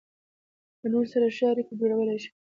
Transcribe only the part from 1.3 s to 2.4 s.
ښې اړيکې جوړولای شي.